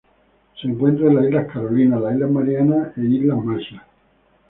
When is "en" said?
1.09-1.15